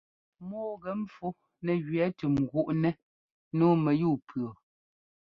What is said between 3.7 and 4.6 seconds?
mɛyúu-pʉɔ.